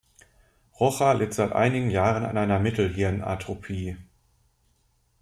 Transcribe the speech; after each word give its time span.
Rocha 0.79 1.11
litt 1.13 1.31
seit 1.35 1.51
einigen 1.51 1.91
Jahren 1.91 2.25
an 2.25 2.35
einer 2.35 2.57
Mittelhirn-Atrophie. 2.57 3.97